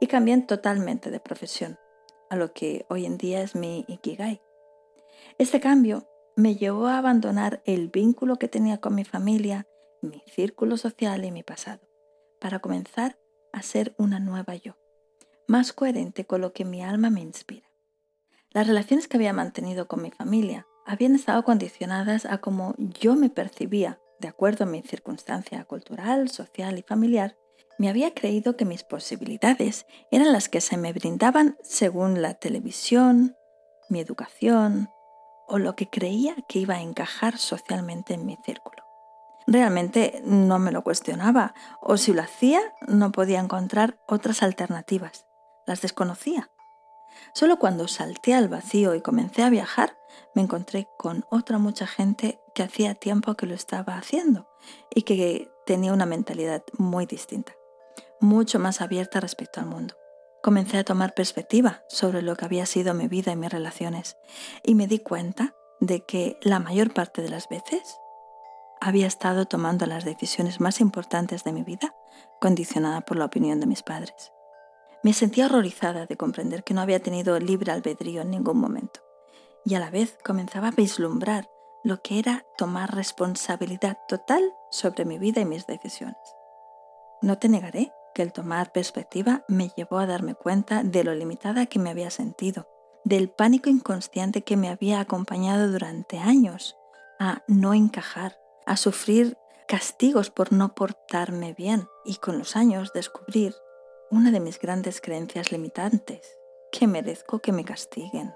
Y 0.00 0.08
cambié 0.08 0.36
totalmente 0.42 1.10
de 1.10 1.20
profesión, 1.20 1.78
a 2.28 2.36
lo 2.36 2.52
que 2.52 2.84
hoy 2.88 3.06
en 3.06 3.16
día 3.16 3.42
es 3.42 3.54
mi 3.54 3.84
Ikigai. 3.86 4.42
Este 5.38 5.60
cambio 5.60 6.08
me 6.36 6.56
llevó 6.56 6.86
a 6.86 6.98
abandonar 6.98 7.62
el 7.64 7.88
vínculo 7.88 8.36
que 8.36 8.48
tenía 8.48 8.78
con 8.78 8.94
mi 8.94 9.04
familia, 9.04 9.66
mi 10.02 10.22
círculo 10.26 10.76
social 10.76 11.24
y 11.24 11.30
mi 11.30 11.42
pasado, 11.42 11.88
para 12.40 12.58
comenzar 12.58 13.18
a 13.52 13.62
ser 13.62 13.94
una 13.96 14.18
nueva 14.18 14.56
yo, 14.56 14.76
más 15.46 15.72
coherente 15.72 16.24
con 16.24 16.40
lo 16.40 16.52
que 16.52 16.64
mi 16.64 16.82
alma 16.82 17.10
me 17.10 17.20
inspira. 17.20 17.68
Las 18.50 18.66
relaciones 18.66 19.06
que 19.06 19.16
había 19.16 19.32
mantenido 19.32 19.86
con 19.86 20.02
mi 20.02 20.10
familia 20.10 20.66
habían 20.90 21.14
estado 21.14 21.44
condicionadas 21.44 22.26
a 22.26 22.38
cómo 22.38 22.74
yo 22.76 23.14
me 23.14 23.30
percibía, 23.30 24.00
de 24.18 24.26
acuerdo 24.26 24.64
a 24.64 24.66
mi 24.66 24.82
circunstancia 24.82 25.64
cultural, 25.64 26.28
social 26.28 26.78
y 26.78 26.82
familiar, 26.82 27.36
Me 27.78 27.88
había 27.88 28.12
creído 28.12 28.58
que 28.58 28.66
mis 28.66 28.82
posibilidades 28.82 29.86
eran 30.10 30.34
las 30.34 30.50
que 30.50 30.60
se 30.60 30.76
me 30.76 30.92
brindaban 30.92 31.56
según 31.62 32.20
la 32.20 32.34
televisión, 32.34 33.36
mi 33.88 34.00
educación 34.00 34.90
o 35.48 35.58
lo 35.58 35.76
que 35.76 35.88
creía 35.88 36.36
que 36.46 36.58
iba 36.58 36.74
a 36.74 36.82
encajar 36.82 37.38
socialmente 37.38 38.12
en 38.12 38.26
mi 38.26 38.36
círculo. 38.44 38.84
Realmente 39.46 40.20
no 40.26 40.58
me 40.58 40.72
lo 40.72 40.84
cuestionaba, 40.84 41.54
o 41.80 41.96
si 41.96 42.12
lo 42.12 42.20
hacía, 42.20 42.60
no 42.86 43.12
podía 43.12 43.40
encontrar 43.40 43.98
otras 44.06 44.42
alternativas. 44.42 45.24
Las 45.66 45.80
desconocía. 45.80 46.50
Solo 47.34 47.58
cuando 47.58 47.88
salté 47.88 48.34
al 48.34 48.48
vacío 48.48 48.94
y 48.94 49.00
comencé 49.00 49.42
a 49.42 49.50
viajar, 49.50 49.96
me 50.34 50.42
encontré 50.42 50.88
con 50.98 51.24
otra 51.30 51.58
mucha 51.58 51.86
gente 51.86 52.40
que 52.54 52.62
hacía 52.62 52.94
tiempo 52.94 53.34
que 53.34 53.46
lo 53.46 53.54
estaba 53.54 53.96
haciendo 53.96 54.48
y 54.94 55.02
que 55.02 55.50
tenía 55.66 55.92
una 55.92 56.06
mentalidad 56.06 56.62
muy 56.78 57.06
distinta, 57.06 57.52
mucho 58.20 58.58
más 58.58 58.80
abierta 58.80 59.20
respecto 59.20 59.60
al 59.60 59.66
mundo. 59.66 59.94
Comencé 60.42 60.78
a 60.78 60.84
tomar 60.84 61.14
perspectiva 61.14 61.82
sobre 61.88 62.22
lo 62.22 62.34
que 62.34 62.46
había 62.46 62.66
sido 62.66 62.94
mi 62.94 63.08
vida 63.08 63.32
y 63.32 63.36
mis 63.36 63.50
relaciones 63.50 64.16
y 64.62 64.74
me 64.74 64.86
di 64.86 64.98
cuenta 64.98 65.54
de 65.80 66.04
que 66.04 66.38
la 66.42 66.60
mayor 66.60 66.92
parte 66.92 67.22
de 67.22 67.28
las 67.28 67.48
veces 67.48 67.98
había 68.80 69.06
estado 69.06 69.44
tomando 69.44 69.86
las 69.86 70.04
decisiones 70.04 70.60
más 70.60 70.80
importantes 70.80 71.44
de 71.44 71.52
mi 71.52 71.62
vida 71.62 71.94
condicionada 72.40 73.02
por 73.02 73.18
la 73.18 73.26
opinión 73.26 73.60
de 73.60 73.66
mis 73.66 73.82
padres. 73.82 74.32
Me 75.02 75.12
sentía 75.12 75.46
horrorizada 75.46 76.06
de 76.06 76.16
comprender 76.16 76.62
que 76.62 76.74
no 76.74 76.82
había 76.82 77.00
tenido 77.00 77.38
libre 77.38 77.72
albedrío 77.72 78.22
en 78.22 78.30
ningún 78.30 78.58
momento 78.58 79.00
y 79.64 79.74
a 79.74 79.80
la 79.80 79.90
vez 79.90 80.18
comenzaba 80.24 80.68
a 80.68 80.72
vislumbrar 80.72 81.48
lo 81.82 82.02
que 82.02 82.18
era 82.18 82.44
tomar 82.58 82.94
responsabilidad 82.94 83.98
total 84.08 84.42
sobre 84.70 85.04
mi 85.04 85.18
vida 85.18 85.40
y 85.40 85.46
mis 85.46 85.66
decisiones. 85.66 86.16
No 87.22 87.38
te 87.38 87.48
negaré 87.48 87.92
que 88.14 88.22
el 88.22 88.32
tomar 88.32 88.72
perspectiva 88.72 89.44
me 89.48 89.70
llevó 89.76 89.98
a 89.98 90.06
darme 90.06 90.34
cuenta 90.34 90.82
de 90.82 91.04
lo 91.04 91.14
limitada 91.14 91.66
que 91.66 91.78
me 91.78 91.90
había 91.90 92.10
sentido, 92.10 92.68
del 93.04 93.30
pánico 93.30 93.70
inconsciente 93.70 94.42
que 94.42 94.56
me 94.56 94.68
había 94.68 95.00
acompañado 95.00 95.70
durante 95.70 96.18
años, 96.18 96.76
a 97.18 97.42
no 97.46 97.72
encajar, 97.72 98.38
a 98.66 98.76
sufrir 98.76 99.38
castigos 99.66 100.30
por 100.30 100.52
no 100.52 100.74
portarme 100.74 101.54
bien 101.54 101.86
y 102.04 102.16
con 102.16 102.38
los 102.38 102.56
años 102.56 102.92
descubrir 102.92 103.54
una 104.10 104.30
de 104.32 104.40
mis 104.40 104.58
grandes 104.58 105.00
creencias 105.00 105.52
limitantes, 105.52 106.20
que 106.72 106.86
merezco 106.86 107.38
que 107.38 107.52
me 107.52 107.64
castiguen. 107.64 108.34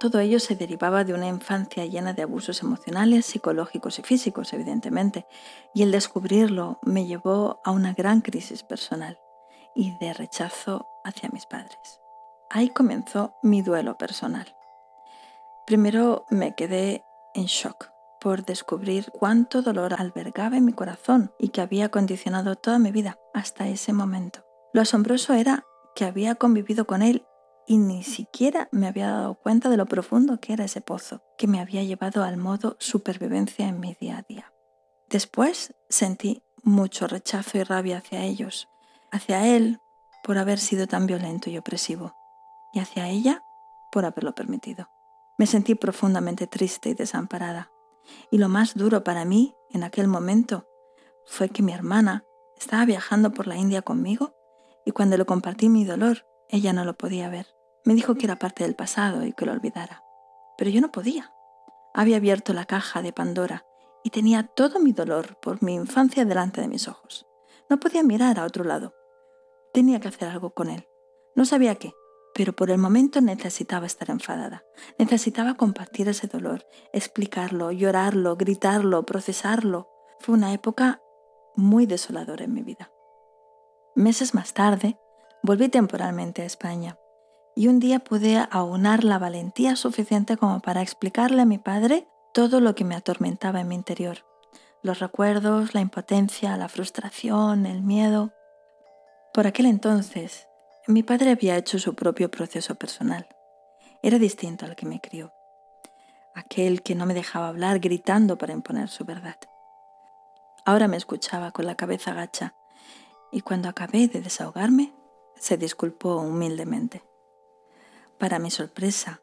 Todo 0.00 0.18
ello 0.18 0.40
se 0.40 0.56
derivaba 0.56 1.04
de 1.04 1.14
una 1.14 1.28
infancia 1.28 1.84
llena 1.86 2.14
de 2.14 2.22
abusos 2.22 2.62
emocionales, 2.62 3.26
psicológicos 3.26 3.98
y 3.98 4.02
físicos, 4.02 4.52
evidentemente, 4.52 5.26
y 5.72 5.82
el 5.82 5.92
descubrirlo 5.92 6.78
me 6.82 7.06
llevó 7.06 7.60
a 7.64 7.70
una 7.70 7.92
gran 7.92 8.22
crisis 8.22 8.62
personal 8.62 9.20
y 9.74 9.96
de 9.98 10.12
rechazo 10.14 10.86
hacia 11.04 11.28
mis 11.30 11.46
padres. 11.46 12.00
Ahí 12.50 12.70
comenzó 12.70 13.34
mi 13.42 13.62
duelo 13.62 13.96
personal. 13.96 14.56
Primero 15.66 16.24
me 16.28 16.54
quedé 16.54 17.04
en 17.34 17.44
shock 17.44 17.90
por 18.20 18.44
descubrir 18.44 19.10
cuánto 19.12 19.62
dolor 19.62 19.94
albergaba 19.94 20.56
en 20.56 20.64
mi 20.64 20.72
corazón 20.72 21.32
y 21.38 21.48
que 21.48 21.60
había 21.60 21.90
condicionado 21.90 22.56
toda 22.56 22.78
mi 22.78 22.90
vida 22.90 23.18
hasta 23.32 23.68
ese 23.68 23.92
momento. 23.92 24.43
Lo 24.74 24.82
asombroso 24.82 25.34
era 25.34 25.64
que 25.94 26.04
había 26.04 26.34
convivido 26.34 26.84
con 26.84 27.00
él 27.00 27.24
y 27.64 27.78
ni 27.78 28.02
siquiera 28.02 28.68
me 28.72 28.88
había 28.88 29.08
dado 29.08 29.36
cuenta 29.36 29.68
de 29.68 29.76
lo 29.76 29.86
profundo 29.86 30.40
que 30.40 30.52
era 30.52 30.64
ese 30.64 30.80
pozo, 30.80 31.22
que 31.38 31.46
me 31.46 31.60
había 31.60 31.84
llevado 31.84 32.24
al 32.24 32.38
modo 32.38 32.76
supervivencia 32.80 33.68
en 33.68 33.78
mi 33.78 33.94
día 33.94 34.18
a 34.18 34.22
día. 34.22 34.52
Después 35.08 35.76
sentí 35.88 36.42
mucho 36.64 37.06
rechazo 37.06 37.56
y 37.56 37.62
rabia 37.62 37.98
hacia 37.98 38.24
ellos, 38.24 38.68
hacia 39.12 39.46
él 39.46 39.78
por 40.24 40.38
haber 40.38 40.58
sido 40.58 40.88
tan 40.88 41.06
violento 41.06 41.50
y 41.50 41.56
opresivo, 41.56 42.16
y 42.72 42.80
hacia 42.80 43.08
ella 43.08 43.44
por 43.92 44.04
haberlo 44.04 44.34
permitido. 44.34 44.88
Me 45.38 45.46
sentí 45.46 45.76
profundamente 45.76 46.48
triste 46.48 46.88
y 46.88 46.94
desamparada, 46.94 47.70
y 48.28 48.38
lo 48.38 48.48
más 48.48 48.74
duro 48.74 49.04
para 49.04 49.24
mí 49.24 49.54
en 49.70 49.84
aquel 49.84 50.08
momento 50.08 50.66
fue 51.26 51.48
que 51.48 51.62
mi 51.62 51.72
hermana 51.72 52.24
estaba 52.58 52.84
viajando 52.84 53.30
por 53.32 53.46
la 53.46 53.56
India 53.56 53.80
conmigo 53.80 54.34
y 54.84 54.92
cuando 54.92 55.16
le 55.16 55.24
compartí 55.24 55.68
mi 55.68 55.84
dolor, 55.84 56.26
ella 56.48 56.72
no 56.72 56.84
lo 56.84 56.94
podía 56.94 57.28
ver. 57.28 57.46
Me 57.84 57.94
dijo 57.94 58.14
que 58.14 58.26
era 58.26 58.38
parte 58.38 58.64
del 58.64 58.74
pasado 58.74 59.24
y 59.24 59.32
que 59.32 59.46
lo 59.46 59.52
olvidara. 59.52 60.02
Pero 60.56 60.70
yo 60.70 60.80
no 60.80 60.92
podía. 60.92 61.32
Había 61.92 62.16
abierto 62.16 62.52
la 62.52 62.64
caja 62.64 63.02
de 63.02 63.12
Pandora 63.12 63.66
y 64.02 64.10
tenía 64.10 64.44
todo 64.44 64.80
mi 64.80 64.92
dolor 64.92 65.38
por 65.40 65.62
mi 65.62 65.74
infancia 65.74 66.24
delante 66.24 66.60
de 66.60 66.68
mis 66.68 66.88
ojos. 66.88 67.26
No 67.68 67.80
podía 67.80 68.02
mirar 68.02 68.38
a 68.38 68.44
otro 68.44 68.64
lado. 68.64 68.94
Tenía 69.72 70.00
que 70.00 70.08
hacer 70.08 70.28
algo 70.28 70.50
con 70.54 70.68
él. 70.68 70.86
No 71.34 71.44
sabía 71.44 71.74
qué, 71.76 71.92
pero 72.34 72.52
por 72.52 72.70
el 72.70 72.78
momento 72.78 73.20
necesitaba 73.20 73.86
estar 73.86 74.10
enfadada. 74.10 74.64
Necesitaba 74.98 75.54
compartir 75.54 76.08
ese 76.08 76.26
dolor, 76.26 76.66
explicarlo, 76.92 77.72
llorarlo, 77.72 78.36
gritarlo, 78.36 79.04
procesarlo. 79.06 79.88
Fue 80.20 80.34
una 80.34 80.52
época 80.52 81.00
muy 81.56 81.86
desoladora 81.86 82.44
en 82.44 82.52
mi 82.52 82.62
vida. 82.62 82.90
Meses 83.96 84.34
más 84.34 84.54
tarde, 84.54 84.98
volví 85.44 85.68
temporalmente 85.68 86.42
a 86.42 86.46
España 86.46 86.98
y 87.54 87.68
un 87.68 87.78
día 87.78 88.00
pude 88.00 88.44
aunar 88.50 89.04
la 89.04 89.20
valentía 89.20 89.76
suficiente 89.76 90.36
como 90.36 90.58
para 90.58 90.82
explicarle 90.82 91.42
a 91.42 91.44
mi 91.44 91.58
padre 91.58 92.08
todo 92.32 92.58
lo 92.58 92.74
que 92.74 92.84
me 92.84 92.96
atormentaba 92.96 93.60
en 93.60 93.68
mi 93.68 93.76
interior. 93.76 94.26
Los 94.82 94.98
recuerdos, 94.98 95.74
la 95.74 95.80
impotencia, 95.80 96.56
la 96.56 96.68
frustración, 96.68 97.66
el 97.66 97.82
miedo. 97.82 98.32
Por 99.32 99.46
aquel 99.46 99.66
entonces, 99.66 100.48
mi 100.88 101.04
padre 101.04 101.30
había 101.30 101.56
hecho 101.56 101.78
su 101.78 101.94
propio 101.94 102.32
proceso 102.32 102.74
personal. 102.74 103.28
Era 104.02 104.18
distinto 104.18 104.66
al 104.66 104.74
que 104.74 104.86
me 104.86 105.00
crió. 105.00 105.32
Aquel 106.34 106.82
que 106.82 106.96
no 106.96 107.06
me 107.06 107.14
dejaba 107.14 107.46
hablar 107.46 107.78
gritando 107.78 108.38
para 108.38 108.54
imponer 108.54 108.88
su 108.88 109.04
verdad. 109.04 109.36
Ahora 110.66 110.88
me 110.88 110.96
escuchaba 110.96 111.52
con 111.52 111.64
la 111.64 111.76
cabeza 111.76 112.12
gacha 112.12 112.56
y 113.34 113.40
cuando 113.40 113.68
acabé 113.68 114.06
de 114.06 114.20
desahogarme, 114.20 114.94
se 115.34 115.56
disculpó 115.56 116.18
humildemente. 116.18 117.02
Para 118.16 118.38
mi 118.38 118.48
sorpresa, 118.48 119.22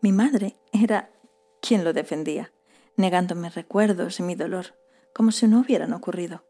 mi 0.00 0.10
madre 0.10 0.56
era 0.72 1.12
quien 1.60 1.84
lo 1.84 1.92
defendía, 1.92 2.50
negándome 2.96 3.50
recuerdos 3.50 4.20
y 4.20 4.22
mi 4.22 4.36
dolor, 4.36 4.78
como 5.14 5.32
si 5.32 5.46
no 5.46 5.60
hubieran 5.60 5.92
ocurrido. 5.92 6.46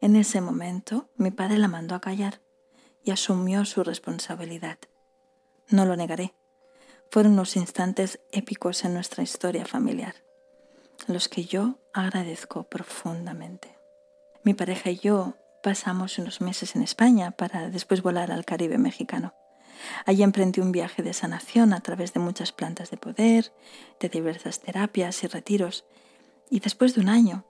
En 0.00 0.14
ese 0.14 0.40
momento, 0.40 1.10
mi 1.16 1.32
padre 1.32 1.58
la 1.58 1.66
mandó 1.66 1.96
a 1.96 2.00
callar 2.00 2.40
y 3.02 3.10
asumió 3.10 3.64
su 3.64 3.82
responsabilidad. 3.82 4.78
No 5.68 5.84
lo 5.84 5.96
negaré. 5.96 6.32
Fueron 7.10 7.32
unos 7.32 7.56
instantes 7.56 8.20
épicos 8.30 8.84
en 8.84 8.94
nuestra 8.94 9.24
historia 9.24 9.66
familiar, 9.66 10.14
los 11.08 11.28
que 11.28 11.44
yo 11.44 11.80
agradezco 11.92 12.68
profundamente. 12.68 13.76
Mi 14.44 14.54
pareja 14.54 14.90
y 14.90 14.98
yo 15.00 15.34
pasamos 15.62 16.18
unos 16.18 16.40
meses 16.40 16.76
en 16.76 16.82
España 16.82 17.30
para 17.30 17.70
después 17.70 18.02
volar 18.02 18.30
al 18.30 18.44
Caribe 18.44 18.78
mexicano. 18.78 19.34
Allí 20.04 20.22
emprendí 20.22 20.60
un 20.60 20.72
viaje 20.72 21.02
de 21.02 21.12
sanación 21.12 21.72
a 21.72 21.80
través 21.80 22.12
de 22.12 22.20
muchas 22.20 22.52
plantas 22.52 22.90
de 22.90 22.96
poder, 22.96 23.52
de 23.98 24.08
diversas 24.08 24.60
terapias 24.60 25.22
y 25.24 25.26
retiros, 25.26 25.84
y 26.50 26.60
después 26.60 26.94
de 26.94 27.00
un 27.00 27.08
año 27.08 27.44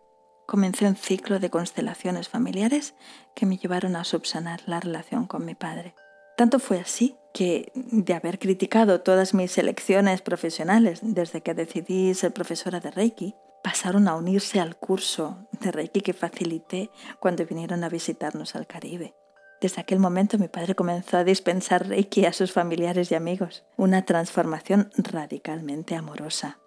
comencé 0.46 0.86
un 0.86 0.96
ciclo 0.96 1.38
de 1.38 1.50
constelaciones 1.50 2.28
familiares 2.28 2.94
que 3.34 3.46
me 3.46 3.56
llevaron 3.56 3.96
a 3.96 4.04
subsanar 4.04 4.62
la 4.66 4.80
relación 4.80 5.26
con 5.26 5.44
mi 5.44 5.54
padre. 5.54 5.94
Tanto 6.36 6.58
fue 6.58 6.80
así 6.80 7.16
que, 7.32 7.70
de 7.74 8.14
haber 8.14 8.38
criticado 8.38 9.00
todas 9.00 9.34
mis 9.34 9.56
elecciones 9.58 10.22
profesionales 10.22 11.00
desde 11.02 11.42
que 11.42 11.54
decidí 11.54 12.14
ser 12.14 12.32
profesora 12.32 12.80
de 12.80 12.90
Reiki, 12.90 13.34
pasaron 13.62 14.08
a 14.08 14.14
unirse 14.14 14.60
al 14.60 14.76
curso 14.76 15.46
de 15.60 15.70
Reiki 15.70 16.00
que 16.00 16.12
facilité 16.12 16.90
cuando 17.18 17.44
vinieron 17.46 17.84
a 17.84 17.88
visitarnos 17.88 18.54
al 18.54 18.66
Caribe. 18.66 19.14
Desde 19.60 19.82
aquel 19.82 19.98
momento 19.98 20.38
mi 20.38 20.48
padre 20.48 20.74
comenzó 20.74 21.18
a 21.18 21.24
dispensar 21.24 21.86
Reiki 21.86 22.24
a 22.24 22.32
sus 22.32 22.52
familiares 22.52 23.10
y 23.10 23.14
amigos, 23.14 23.64
una 23.76 24.04
transformación 24.04 24.90
radicalmente 24.96 25.94
amorosa. 25.94 26.58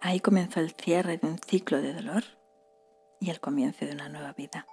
Ahí 0.00 0.20
comenzó 0.20 0.60
el 0.60 0.72
cierre 0.72 1.18
de 1.18 1.26
un 1.26 1.38
ciclo 1.38 1.82
de 1.82 1.92
dolor 1.92 2.24
y 3.20 3.30
el 3.30 3.40
comienzo 3.40 3.84
de 3.84 3.92
una 3.92 4.08
nueva 4.08 4.32
vida. 4.32 4.66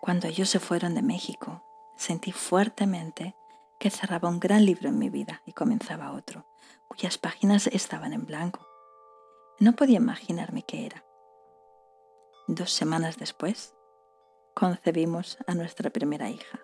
Cuando 0.00 0.28
ellos 0.28 0.48
se 0.48 0.60
fueron 0.60 0.94
de 0.94 1.02
México, 1.02 1.64
sentí 1.96 2.32
fuertemente 2.32 3.34
que 3.80 3.90
cerraba 3.90 4.28
un 4.28 4.40
gran 4.40 4.64
libro 4.64 4.88
en 4.88 4.98
mi 4.98 5.08
vida 5.08 5.42
y 5.46 5.52
comenzaba 5.52 6.12
otro, 6.12 6.46
cuyas 6.88 7.18
páginas 7.18 7.68
estaban 7.68 8.12
en 8.12 8.26
blanco 8.26 8.67
no 9.60 9.74
podía 9.74 9.96
imaginarme 9.96 10.62
qué 10.62 10.86
era. 10.86 11.04
Dos 12.46 12.72
semanas 12.72 13.18
después, 13.18 13.74
concebimos 14.54 15.38
a 15.46 15.54
nuestra 15.54 15.90
primera 15.90 16.30
hija, 16.30 16.60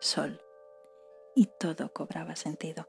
Sol, 0.00 0.40
y 1.34 1.46
todo 1.58 1.92
cobraba 1.92 2.36
sentido. 2.36 2.88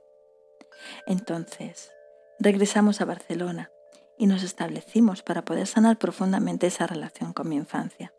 Entonces, 1.06 1.92
regresamos 2.40 3.02
a 3.02 3.06
Barcelona 3.06 3.72
y 4.18 4.28
nos 4.28 4.44
establecimos 4.44 5.24
para 5.24 5.44
poder 5.44 5.68
sanar 5.68 5.98
profundamente 5.98 6.68
esa 6.68 6.88
relación 6.88 7.34
con 7.34 7.50
mi 7.50 7.56
infancia. 7.56 8.14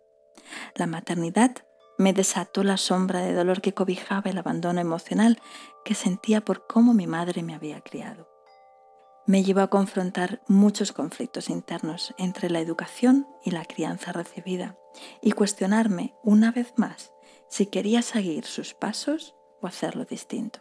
La 0.74 0.86
maternidad 0.86 1.52
Me 2.00 2.12
desató 2.12 2.62
la 2.62 2.76
sombra 2.76 3.22
de 3.22 3.34
dolor 3.34 3.60
que 3.60 3.74
cobijaba 3.74 4.30
el 4.30 4.38
abandono 4.38 4.80
emocional 4.80 5.40
que 5.84 5.96
sentía 5.96 6.40
por 6.40 6.64
cómo 6.68 6.94
mi 6.94 7.08
madre 7.08 7.42
me 7.42 7.56
había 7.56 7.80
criado. 7.80 8.28
Me 9.28 9.44
llevó 9.44 9.60
a 9.60 9.68
confrontar 9.68 10.40
muchos 10.48 10.92
conflictos 10.92 11.50
internos 11.50 12.14
entre 12.16 12.48
la 12.48 12.60
educación 12.60 13.28
y 13.44 13.50
la 13.50 13.66
crianza 13.66 14.10
recibida 14.10 14.78
y 15.20 15.32
cuestionarme 15.32 16.14
una 16.22 16.50
vez 16.50 16.72
más 16.76 17.12
si 17.50 17.66
quería 17.66 18.00
seguir 18.00 18.46
sus 18.46 18.72
pasos 18.72 19.36
o 19.60 19.66
hacerlo 19.66 20.06
distinto. 20.06 20.60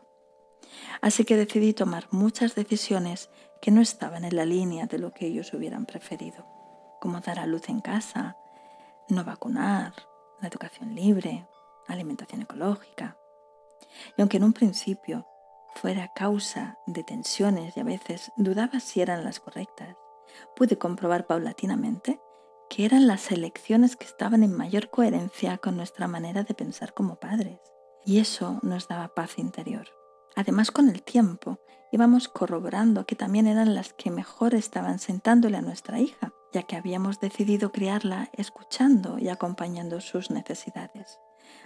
Así 1.00 1.24
que 1.24 1.38
decidí 1.38 1.72
tomar 1.72 2.10
muchas 2.12 2.56
decisiones 2.56 3.30
que 3.62 3.72
no 3.72 3.80
estaban 3.80 4.26
en 4.26 4.36
la 4.36 4.44
línea 4.44 4.86
de 4.86 5.00
lo 5.00 5.14
que 5.14 5.28
ellos 5.28 5.54
hubieran 5.54 5.86
preferido, 5.86 6.46
como 7.00 7.22
dar 7.22 7.40
a 7.40 7.46
luz 7.46 7.70
en 7.70 7.80
casa, 7.80 8.36
no 9.08 9.24
vacunar, 9.24 9.94
la 10.42 10.50
educación 10.50 10.94
libre, 10.94 11.48
alimentación 11.88 12.42
ecológica. 12.42 13.18
Y 14.18 14.22
aunque 14.22 14.36
en 14.36 14.44
un 14.44 14.52
principio 14.52 15.26
fuera 15.78 16.12
causa 16.16 16.80
de 16.88 17.04
tensiones 17.04 17.78
y 17.78 17.80
a 17.80 17.84
veces 17.84 18.32
dudaba 18.36 18.80
si 18.80 19.02
eran 19.02 19.24
las 19.24 19.40
correctas, 19.40 19.96
pude 20.56 20.78
comprobar 20.78 21.28
paulatinamente 21.28 22.20
que 22.70 22.86
eran 22.86 23.08
las 23.08 23.32
elecciones 23.32 23.96
que 23.96 24.06
estaban 24.06 24.44
en 24.44 24.54
mayor 24.54 24.90
coherencia 24.90 25.58
con 25.60 25.78
nuestra 25.78 26.08
manera 26.08 26.44
de 26.44 26.54
pensar 26.54 26.94
como 26.94 27.20
padres. 27.20 27.60
Y 28.04 28.20
eso 28.20 28.60
nos 28.64 28.88
daba 28.88 29.14
paz 29.14 29.38
interior. 29.38 29.88
Además, 30.36 30.72
con 30.72 30.90
el 30.90 31.04
tiempo 31.04 31.60
íbamos 31.92 32.28
corroborando 32.28 33.06
que 33.06 33.16
también 33.16 33.48
eran 33.48 33.76
las 33.76 33.94
que 33.94 34.12
mejor 34.12 34.56
estaban 34.56 35.00
sentándole 35.00 35.58
a 35.58 35.62
nuestra 35.62 36.00
hija, 36.00 36.34
ya 36.54 36.64
que 36.64 36.76
habíamos 36.76 37.20
decidido 37.20 37.72
criarla 37.72 38.30
escuchando 38.34 39.20
y 39.20 39.30
acompañando 39.30 40.02
sus 40.02 40.32
necesidades, 40.32 41.20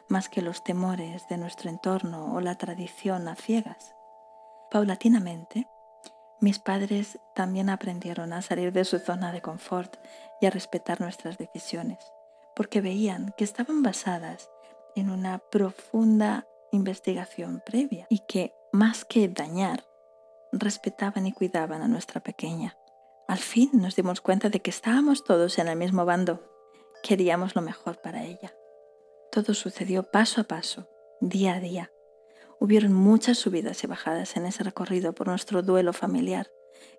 más 0.09 0.29
que 0.29 0.41
los 0.41 0.63
temores 0.63 1.27
de 1.29 1.37
nuestro 1.37 1.69
entorno 1.69 2.33
o 2.33 2.41
la 2.41 2.55
tradición 2.55 3.27
a 3.27 3.35
ciegas. 3.35 3.95
Paulatinamente, 4.71 5.67
mis 6.39 6.57
padres 6.57 7.19
también 7.35 7.69
aprendieron 7.69 8.31
a 8.31 8.41
salir 8.41 8.71
de 8.71 8.85
su 8.85 8.99
zona 8.99 9.33
de 9.33 9.41
confort 9.41 9.97
y 10.39 10.45
a 10.45 10.49
respetar 10.49 11.01
nuestras 11.01 11.37
decisiones, 11.37 11.99
porque 12.55 12.79
veían 12.79 13.33
que 13.37 13.43
estaban 13.43 13.83
basadas 13.83 14.49
en 14.95 15.09
una 15.09 15.39
profunda 15.39 16.47
investigación 16.71 17.61
previa 17.65 18.07
y 18.09 18.19
que, 18.19 18.55
más 18.71 19.03
que 19.03 19.27
dañar, 19.27 19.83
respetaban 20.53 21.27
y 21.27 21.33
cuidaban 21.33 21.81
a 21.81 21.89
nuestra 21.89 22.21
pequeña. 22.21 22.77
Al 23.27 23.39
fin 23.39 23.71
nos 23.73 23.97
dimos 23.97 24.21
cuenta 24.21 24.49
de 24.49 24.61
que 24.61 24.69
estábamos 24.69 25.25
todos 25.25 25.59
en 25.59 25.67
el 25.67 25.77
mismo 25.77 26.05
bando. 26.05 26.43
Queríamos 27.03 27.55
lo 27.55 27.61
mejor 27.61 28.01
para 28.01 28.23
ella. 28.23 28.53
Todo 29.31 29.53
sucedió 29.53 30.03
paso 30.03 30.41
a 30.41 30.43
paso, 30.45 30.87
día 31.19 31.55
a 31.55 31.59
día. 31.59 31.91
Hubieron 32.61 32.93
muchas 32.93 33.39
subidas 33.39 33.83
y 33.83 33.87
bajadas 33.87 34.37
en 34.37 34.45
ese 34.45 34.63
recorrido 34.63 35.13
por 35.13 35.27
nuestro 35.27 35.63
duelo 35.63 35.93
familiar 35.93 36.51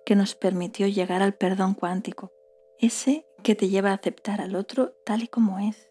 que 0.05 0.17
nos 0.17 0.35
permitió 0.35 0.89
llegar 0.89 1.23
al 1.23 1.35
perdón 1.35 1.75
cuántico, 1.75 2.33
ese 2.81 3.29
que 3.45 3.55
te 3.55 3.69
lleva 3.69 3.91
a 3.91 3.95
aceptar 3.95 4.41
al 4.41 4.57
otro 4.57 4.97
tal 5.07 5.23
y 5.23 5.29
como 5.29 5.61
es, 5.61 5.89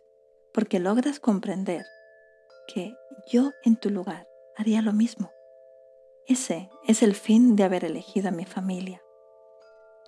porque 0.53 0.79
logras 0.79 1.21
comprender 1.21 1.85
que 2.67 2.93
yo 3.31 3.51
en 3.63 3.77
tu 3.77 3.89
lugar 3.89 4.27
haría 4.57 4.81
lo 4.81 4.91
mismo. 4.91 5.31
Ese 6.27 6.69
es 6.85 7.01
el 7.01 7.15
fin 7.15 7.55
de 7.55 7.63
haber 7.63 7.85
elegido 7.85 8.27
a 8.27 8.31
mi 8.31 8.43
familia 8.43 9.01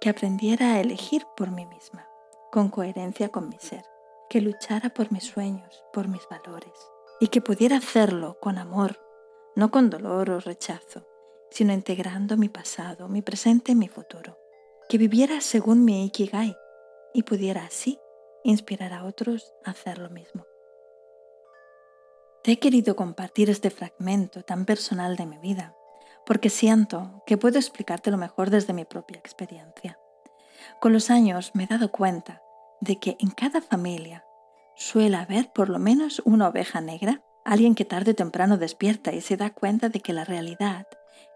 que 0.01 0.09
aprendiera 0.09 0.73
a 0.73 0.81
elegir 0.81 1.23
por 1.37 1.51
mí 1.51 1.65
misma, 1.65 2.05
con 2.51 2.67
coherencia 2.67 3.29
con 3.29 3.47
mi 3.47 3.57
ser, 3.59 3.85
que 4.29 4.41
luchara 4.41 4.89
por 4.89 5.13
mis 5.13 5.23
sueños, 5.23 5.85
por 5.93 6.09
mis 6.09 6.27
valores, 6.27 6.73
y 7.21 7.29
que 7.29 7.39
pudiera 7.39 7.77
hacerlo 7.77 8.37
con 8.41 8.57
amor, 8.57 8.99
no 9.55 9.71
con 9.71 9.89
dolor 9.89 10.29
o 10.29 10.39
rechazo, 10.39 11.07
sino 11.49 11.73
integrando 11.73 12.37
mi 12.37 12.49
pasado, 12.49 13.07
mi 13.07 13.21
presente 13.21 13.73
y 13.73 13.75
mi 13.75 13.87
futuro, 13.87 14.37
que 14.89 14.97
viviera 14.97 15.41
según 15.41 15.85
mi 15.85 16.05
Ikigai 16.05 16.55
y 17.13 17.23
pudiera 17.23 17.65
así 17.65 17.99
inspirar 18.43 18.93
a 18.93 19.05
otros 19.05 19.53
a 19.63 19.71
hacer 19.71 19.99
lo 19.99 20.09
mismo. 20.09 20.45
Te 22.43 22.53
he 22.53 22.59
querido 22.59 22.95
compartir 22.95 23.49
este 23.49 23.69
fragmento 23.69 24.43
tan 24.43 24.65
personal 24.65 25.15
de 25.15 25.25
mi 25.25 25.37
vida 25.37 25.75
porque 26.25 26.49
siento 26.49 27.23
que 27.25 27.37
puedo 27.37 27.57
explicarte 27.57 28.11
lo 28.11 28.17
mejor 28.17 28.49
desde 28.49 28.73
mi 28.73 28.85
propia 28.85 29.17
experiencia. 29.17 29.99
Con 30.79 30.93
los 30.93 31.09
años 31.09 31.51
me 31.53 31.63
he 31.63 31.67
dado 31.67 31.91
cuenta 31.91 32.41
de 32.81 32.99
que 32.99 33.15
en 33.19 33.29
cada 33.29 33.61
familia 33.61 34.25
suele 34.75 35.17
haber 35.17 35.51
por 35.51 35.69
lo 35.69 35.79
menos 35.79 36.21
una 36.25 36.47
oveja 36.47 36.81
negra, 36.81 37.23
alguien 37.45 37.75
que 37.75 37.85
tarde 37.85 38.11
o 38.11 38.15
temprano 38.15 38.57
despierta 38.57 39.13
y 39.13 39.21
se 39.21 39.37
da 39.37 39.49
cuenta 39.49 39.89
de 39.89 39.99
que 39.99 40.13
la 40.13 40.25
realidad 40.25 40.87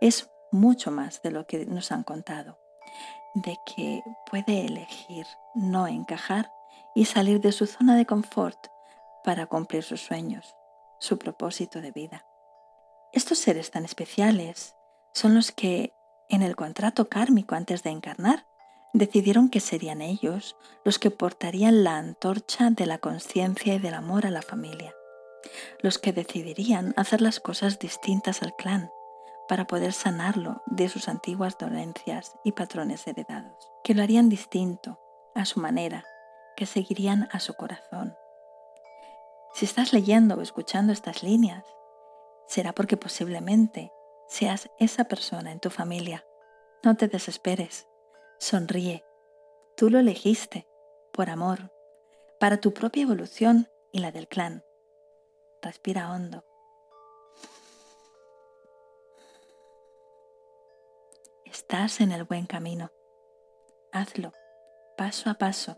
es 0.02 0.30
mucho 0.52 0.92
más 0.92 1.22
de 1.22 1.32
lo 1.32 1.46
que 1.46 1.66
nos 1.66 1.92
han 1.92 2.04
contado, 2.04 2.60
de 3.34 3.58
que 3.66 4.02
puede 4.30 4.66
elegir 4.66 5.26
no 5.56 5.88
encajar 5.88 6.52
y 6.96 7.06
salir 7.06 7.42
de 7.42 7.52
su 7.52 7.68
zona 7.68 7.96
de 7.96 8.06
confort 8.06 8.58
para 9.24 9.46
cumplir 9.46 9.84
sus 9.84 10.02
sueños, 10.02 10.56
su 11.00 11.18
propósito 11.18 11.82
de 11.82 11.92
vida. 11.92 12.26
Estos 13.14 13.40
seres 13.40 13.72
tan 13.72 13.86
especiales 13.86 14.76
son 15.14 15.36
los 15.36 15.52
que, 15.52 15.94
en 16.30 16.44
el 16.44 16.56
contrato 16.56 17.10
kármico 17.10 17.56
antes 17.56 17.84
de 17.84 17.90
encarnar, 17.90 18.46
decidieron 18.94 19.50
que 19.50 19.60
serían 19.60 20.02
ellos 20.02 20.56
los 20.84 21.00
que 21.00 21.12
portarían 21.12 21.84
la 21.84 21.98
antorcha 21.98 22.70
de 22.70 22.86
la 22.86 22.98
conciencia 22.98 23.76
y 23.76 23.80
del 23.80 23.94
amor 23.94 24.26
a 24.26 24.32
la 24.32 24.42
familia, 24.42 24.94
los 25.82 25.98
que 25.98 26.14
decidirían 26.14 26.94
hacer 26.98 27.22
las 27.22 27.40
cosas 27.40 27.80
distintas 27.80 28.42
al 28.42 28.56
clan 28.56 28.92
para 29.48 29.66
poder 29.66 29.94
sanarlo 29.94 30.62
de 30.66 30.90
sus 30.90 31.08
antiguas 31.08 31.58
dolencias 31.58 32.36
y 32.44 32.52
patrones 32.52 33.08
heredados, 33.08 33.72
que 33.84 33.94
lo 33.94 34.04
harían 34.04 34.30
distinto, 34.30 35.00
a 35.36 35.46
su 35.46 35.60
manera, 35.60 36.06
que 36.56 36.66
seguirían 36.66 37.30
a 37.32 37.40
su 37.40 37.54
corazón. 37.54 38.16
Si 39.54 39.66
estás 39.66 39.94
leyendo 39.94 40.36
o 40.36 40.42
escuchando 40.42 40.92
estas 40.92 41.24
líneas, 41.24 41.64
será 42.48 42.74
porque 42.74 42.98
posiblemente 42.98 43.92
seas 44.28 44.70
esa 44.80 45.06
persona 45.06 45.52
en 45.52 45.60
tu 45.60 45.70
familia. 45.70 46.26
No 46.84 46.96
te 46.96 47.08
desesperes, 47.08 47.88
sonríe. 48.40 49.06
Tú 49.76 49.90
lo 49.90 50.00
elegiste, 50.00 50.68
por 51.14 51.30
amor, 51.30 51.72
para 52.40 52.58
tu 52.58 52.74
propia 52.74 53.04
evolución 53.04 53.70
y 53.92 54.00
la 54.00 54.12
del 54.12 54.28
clan. 54.28 54.64
Respira 55.62 56.12
hondo. 56.12 56.44
Estás 61.46 62.02
en 62.02 62.12
el 62.12 62.24
buen 62.24 62.46
camino. 62.46 62.92
Hazlo 63.92 64.32
paso 64.98 65.30
a 65.30 65.36
paso 65.36 65.78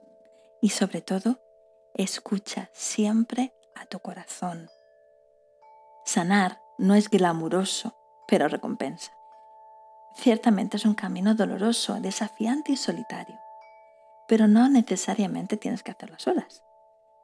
y 0.62 0.70
sobre 0.70 1.02
todo, 1.02 1.39
escucha 1.94 2.70
siempre 2.74 3.54
a 3.76 3.86
tu 3.86 4.00
corazón. 4.00 4.70
Sanar 6.06 6.62
no 6.78 6.96
es 6.96 7.10
glamuroso, 7.10 7.96
pero 8.28 8.48
recompensa. 8.48 9.12
Ciertamente 10.15 10.78
es 10.78 10.86
un 10.86 10.96
camino 10.96 11.36
doloroso, 11.36 12.00
desafiante 12.00 12.72
y 12.72 12.78
solitario, 12.78 13.39
pero 14.28 14.48
no 14.48 14.70
necesariamente 14.70 15.58
tienes 15.58 15.84
que 15.84 15.92
hacerlo 15.92 16.18
solas. 16.18 16.63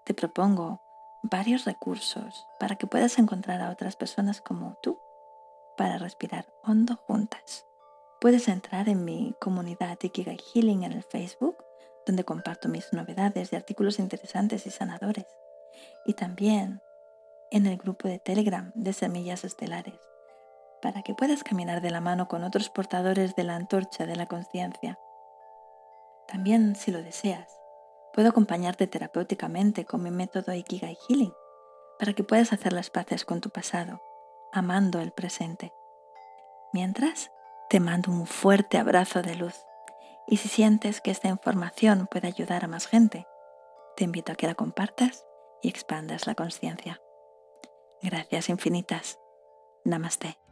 Te 0.06 0.14
propongo 0.14 0.82
varios 1.30 1.66
recursos 1.66 2.46
para 2.60 2.76
que 2.76 2.88
puedas 2.88 3.18
encontrar 3.20 3.62
a 3.62 3.70
otras 3.70 3.96
personas 3.96 4.42
como 4.42 4.78
tú 4.82 5.00
para 5.78 5.98
respirar 5.98 6.46
hondo 6.64 6.96
juntas. 6.96 7.66
Puedes 8.22 8.48
entrar 8.48 8.90
en 8.90 9.04
mi 9.04 9.36
comunidad 9.40 9.98
Ikigai 10.02 10.38
Healing 10.38 10.84
en 10.84 10.94
el 10.94 11.04
Facebook, 11.04 11.58
donde 12.06 12.24
comparto 12.24 12.70
mis 12.70 12.94
novedades 12.94 13.52
y 13.52 13.56
artículos 13.56 14.00
interesantes 14.00 14.66
y 14.66 14.72
sanadores. 14.72 15.26
Y 16.06 16.14
también 16.14 16.82
en 17.52 17.66
el 17.66 17.78
grupo 17.78 18.08
de 18.08 18.20
Telegram 18.20 18.72
de 18.76 18.94
Semillas 18.94 19.44
Estelares, 19.44 20.00
para 20.82 21.02
que 21.02 21.14
puedas 21.14 21.44
caminar 21.44 21.82
de 21.82 21.92
la 21.92 22.02
mano 22.02 22.28
con 22.28 22.44
otros 22.44 22.70
portadores 22.70 23.36
de 23.36 23.44
la 23.44 23.56
antorcha 23.56 24.06
de 24.06 24.16
la 24.16 24.28
conciencia. 24.28 25.00
También, 26.28 26.76
si 26.76 26.92
lo 26.92 27.04
deseas, 27.04 27.55
puedo 28.16 28.30
acompañarte 28.30 28.88
terapéuticamente 28.88 29.84
con 29.84 30.02
mi 30.02 30.10
método 30.10 30.54
Ikigai 30.54 30.98
Healing 31.08 31.34
para 32.00 32.14
que 32.14 32.24
puedas 32.24 32.54
hacer 32.54 32.72
las 32.72 32.90
paces 32.90 33.26
con 33.26 33.42
tu 33.42 33.50
pasado, 33.50 34.02
amando 34.54 35.02
el 35.02 35.12
presente. 35.12 35.74
Mientras, 36.72 37.30
te 37.70 37.82
mando 37.82 38.12
un 38.12 38.26
fuerte 38.26 38.78
abrazo 38.78 39.22
de 39.22 39.36
luz 39.36 39.56
y 40.28 40.38
si 40.38 40.48
sientes 40.48 41.02
que 41.02 41.12
esta 41.12 41.28
información 41.28 42.08
puede 42.10 42.28
ayudar 42.28 42.64
a 42.64 42.70
más 42.70 42.88
gente, 42.88 43.28
te 43.98 44.06
invito 44.06 44.32
a 44.32 44.36
que 44.36 44.48
la 44.48 44.56
compartas 44.56 45.26
y 45.62 45.68
expandas 45.68 46.26
la 46.26 46.36
conciencia. 46.36 47.02
Gracias 48.02 48.48
infinitas. 48.50 49.20
Namaste. 49.84 50.45